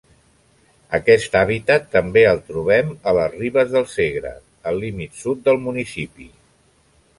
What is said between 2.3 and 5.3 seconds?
trobem a les ribes del Segre, al límit